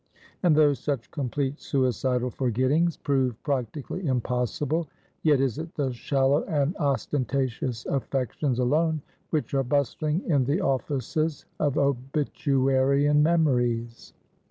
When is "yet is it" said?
5.21-5.75